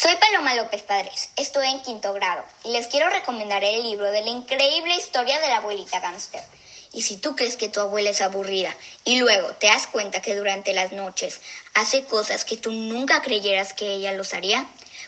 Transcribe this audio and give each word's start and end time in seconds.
Soy 0.00 0.14
Paloma 0.14 0.54
López 0.54 0.82
Padres, 0.82 1.30
estoy 1.34 1.66
en 1.66 1.82
quinto 1.82 2.12
grado 2.12 2.44
y 2.62 2.70
les 2.70 2.86
quiero 2.86 3.10
recomendar 3.10 3.64
el 3.64 3.82
libro 3.82 4.08
de 4.12 4.20
la 4.20 4.30
increíble 4.30 4.94
historia 4.94 5.40
de 5.40 5.48
la 5.48 5.56
abuelita 5.56 5.98
gángster. 5.98 6.44
Y 6.92 7.02
si 7.02 7.16
tú 7.16 7.34
crees 7.34 7.56
que 7.56 7.68
tu 7.68 7.80
abuela 7.80 8.10
es 8.10 8.20
aburrida 8.20 8.72
y 9.02 9.18
luego 9.18 9.48
te 9.54 9.66
das 9.66 9.88
cuenta 9.88 10.22
que 10.22 10.36
durante 10.36 10.72
las 10.72 10.92
noches 10.92 11.40
hace 11.74 12.04
cosas 12.04 12.44
que 12.44 12.56
tú 12.56 12.70
nunca 12.70 13.22
creyeras 13.22 13.72
que 13.72 13.94
ella 13.94 14.12
los 14.12 14.34
haría, 14.34 14.66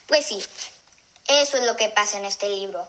pues 0.08 0.26
sí, 0.26 0.45
eso 1.28 1.56
es 1.59 1.62
lo 1.62 1.76
que 1.76 1.90
pasa 1.90 2.18
en 2.18 2.24
este 2.24 2.48
libro. 2.48 2.88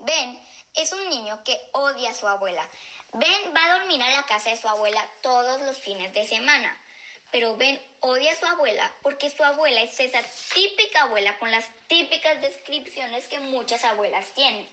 Ben 0.00 0.38
es 0.74 0.92
un 0.92 1.08
niño 1.08 1.42
que 1.44 1.58
odia 1.72 2.10
a 2.10 2.14
su 2.14 2.28
abuela. 2.28 2.68
Ben 3.14 3.54
va 3.56 3.64
a 3.64 3.78
dormir 3.78 4.02
a 4.02 4.10
la 4.10 4.26
casa 4.26 4.50
de 4.50 4.58
su 4.58 4.68
abuela 4.68 5.10
todos 5.22 5.62
los 5.62 5.78
fines 5.78 6.12
de 6.12 6.28
semana. 6.28 6.78
Pero 7.30 7.56
Ben 7.56 7.80
odia 8.00 8.32
a 8.32 8.36
su 8.36 8.46
abuela 8.46 8.92
porque 9.02 9.30
su 9.30 9.44
abuela 9.44 9.82
es 9.82 10.00
esa 10.00 10.22
típica 10.54 11.02
abuela 11.02 11.38
con 11.38 11.50
las 11.50 11.68
típicas 11.86 12.40
descripciones 12.40 13.28
que 13.28 13.40
muchas 13.40 13.84
abuelas 13.84 14.32
tienen. 14.32 14.68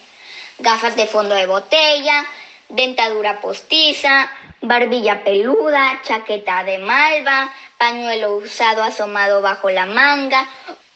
Gafas 0.59 0.95
de 0.95 1.05
fondo 1.05 1.35
de 1.35 1.47
botella, 1.47 2.25
dentadura 2.69 3.41
postiza, 3.41 4.31
barbilla 4.61 5.23
peluda, 5.23 6.01
chaqueta 6.03 6.63
de 6.63 6.77
malva, 6.77 7.53
pañuelo 7.77 8.37
usado 8.37 8.83
asomado 8.83 9.41
bajo 9.41 9.69
la 9.69 9.85
manga, 9.85 10.47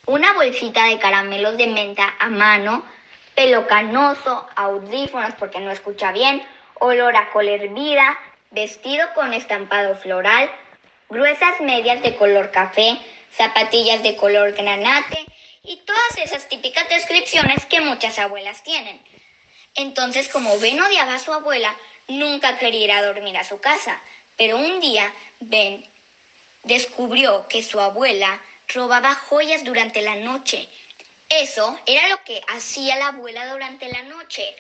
una 0.06 0.34
bolsita 0.34 0.86
de 0.86 0.98
caramelos 0.98 1.58
de 1.58 1.68
menta 1.68 2.16
a 2.20 2.30
mano, 2.30 2.84
pelo 3.36 3.68
canoso, 3.68 4.48
audífonos 4.56 5.34
porque 5.38 5.60
no 5.60 5.72
escucha 5.72 6.12
bien, 6.12 6.42
olor 6.80 7.16
a 7.16 7.30
col 7.32 7.48
hervida, 7.48 8.18
vestido 8.52 9.08
con 9.14 9.34
estampado 9.34 9.96
floral, 9.96 10.50
gruesas 11.10 11.60
medias 11.60 12.02
de 12.04 12.16
color 12.16 12.52
café, 12.52 12.98
zapatillas 13.36 14.04
de 14.04 14.16
color 14.16 14.54
granate 14.54 15.26
y 15.64 15.78
todas 15.78 16.18
esas 16.18 16.48
típicas 16.48 16.88
descripciones 16.88 17.66
que 17.66 17.82
muchas 17.82 18.20
abuelas 18.20 18.64
tienen. 18.64 19.02
Entonces, 19.76 20.30
como 20.30 20.60
Ben 20.60 20.80
odiaba 20.80 21.16
a 21.16 21.20
su 21.20 21.34
abuela, 21.34 21.76
nunca 22.08 22.58
quería 22.58 23.02
dormir 23.02 23.38
a 23.38 23.44
su 23.44 23.60
casa. 23.60 24.02
Pero 24.38 24.58
un 24.58 24.80
día, 24.80 25.14
Ben 25.40 25.86
descubrió 26.64 27.48
que 27.48 27.64
su 27.64 27.80
abuela 27.80 28.42
robaba 28.68 29.16
joyas 29.16 29.64
durante 29.64 30.02
la 30.02 30.16
noche. 30.16 30.70
Eso 31.30 31.80
era 31.86 32.08
lo 32.10 32.24
que 32.24 32.42
hacía 32.48 32.96
la 32.98 33.08
abuela 33.08 33.52
durante 33.52 33.88
la 33.90 34.04
noche. 34.04 34.56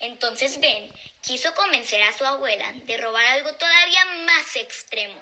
Entonces 0.00 0.60
Ben 0.60 0.92
quiso 1.22 1.54
convencer 1.54 2.02
a 2.02 2.12
su 2.12 2.24
abuela 2.24 2.72
de 2.72 2.96
robar 2.98 3.24
algo 3.26 3.54
todavía 3.54 4.04
más 4.26 4.54
extremo 4.56 5.20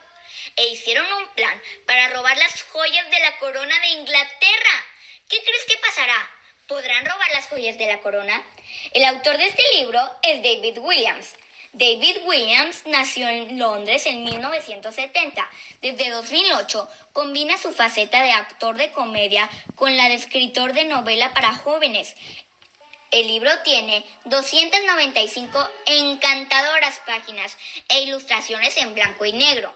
e 0.57 0.69
hicieron 0.69 1.07
un 1.13 1.29
plan 1.35 1.61
para 1.87 2.09
robar 2.11 2.37
las 2.37 2.63
joyas 2.65 3.11
de 3.11 3.21
la 3.21 3.37
corona 3.39 3.79
de 3.81 3.89
Inglaterra. 3.89 4.87
¿Qué 5.29 5.43
crees 5.43 5.65
que 5.69 5.79
pasará? 5.79 6.31
¿Podrán 6.67 7.05
robar 7.05 7.31
las 7.33 7.47
joyas 7.47 7.79
de 7.79 7.87
la 7.87 8.01
corona? 8.01 8.45
El 8.93 9.05
autor 9.05 9.37
de 9.39 9.47
este 9.47 9.63
libro 9.77 10.01
es 10.23 10.43
David 10.43 10.79
Williams. 10.79 11.35
David 11.73 12.19
Williams 12.25 12.87
nació 12.87 13.29
en 13.29 13.59
Londres 13.59 14.07
en 14.07 14.25
1970. 14.25 15.51
Desde 15.83 16.11
2008 16.11 16.89
combina 17.13 17.59
su 17.59 17.73
faceta 17.73 18.23
de 18.23 18.33
actor 18.33 18.77
de 18.77 18.93
comedia 18.93 19.51
con 19.75 19.95
la 19.95 20.09
de 20.09 20.15
escritor 20.15 20.73
de 20.73 20.85
novela 20.85 21.35
para 21.35 21.55
jóvenes. 21.55 22.17
El 23.11 23.27
libro 23.29 23.51
tiene 23.63 24.05
295 24.25 25.71
encantadoras 25.87 27.01
páginas 27.07 27.57
e 27.89 28.01
ilustraciones 28.01 28.77
en 28.79 28.95
blanco 28.95 29.25
y 29.25 29.33
negro. 29.33 29.75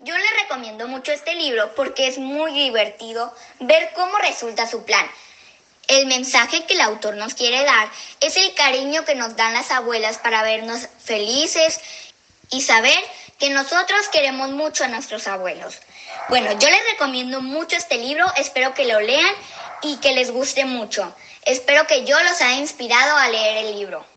Yo 0.00 0.16
le 0.16 0.42
recomiendo 0.42 0.86
mucho 0.88 1.10
este 1.10 1.34
libro 1.34 1.74
porque 1.74 2.06
es 2.06 2.18
muy 2.18 2.52
divertido 2.52 3.34
ver 3.60 3.92
cómo 3.94 4.18
resulta 4.18 4.68
su 4.68 4.84
plan. 4.84 5.04
El 5.88 6.06
mensaje 6.06 6.64
que 6.66 6.74
el 6.74 6.82
autor 6.82 7.16
nos 7.16 7.34
quiere 7.34 7.64
dar 7.64 7.90
es 8.20 8.36
el 8.36 8.54
cariño 8.54 9.04
que 9.04 9.14
nos 9.14 9.36
dan 9.36 9.54
las 9.54 9.70
abuelas 9.70 10.18
para 10.18 10.42
vernos 10.42 10.88
felices 11.02 11.80
y 12.50 12.60
saber 12.60 13.02
que 13.38 13.50
nosotros 13.50 14.08
queremos 14.12 14.50
mucho 14.50 14.84
a 14.84 14.88
nuestros 14.88 15.26
abuelos. 15.26 15.80
Bueno, 16.28 16.52
yo 16.52 16.68
les 16.68 16.90
recomiendo 16.90 17.40
mucho 17.40 17.76
este 17.76 17.96
libro, 17.96 18.26
espero 18.36 18.74
que 18.74 18.84
lo 18.84 19.00
lean 19.00 19.34
y 19.82 19.96
que 19.96 20.12
les 20.12 20.30
guste 20.30 20.66
mucho. 20.66 21.14
Espero 21.42 21.86
que 21.86 22.04
yo 22.04 22.20
los 22.22 22.40
haya 22.42 22.58
inspirado 22.58 23.16
a 23.16 23.28
leer 23.28 23.66
el 23.66 23.76
libro. 23.76 24.15